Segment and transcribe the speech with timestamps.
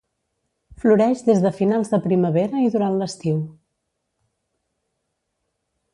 [0.83, 3.39] Floreix des de finals de primavera i durant l’estiu.